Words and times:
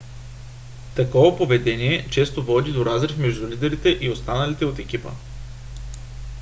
такова 0.95 1.37
поведение 1.41 2.07
често 2.11 2.43
води 2.43 2.71
до 2.71 2.85
разрив 2.85 3.17
между 3.19 3.47
лидерите 3.49 3.89
и 4.01 4.09
останалите 4.09 4.65
от 4.65 4.79
екипа 4.79 5.09